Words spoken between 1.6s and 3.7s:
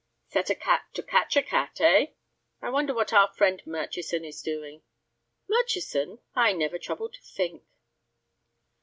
eh? I wonder what our friend